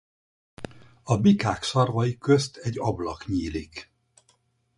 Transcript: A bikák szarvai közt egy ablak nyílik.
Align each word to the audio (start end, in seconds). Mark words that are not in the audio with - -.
A 1.03 1.17
bikák 1.17 1.63
szarvai 1.63 2.17
közt 2.17 2.57
egy 2.57 2.79
ablak 2.79 3.25
nyílik. 3.27 3.91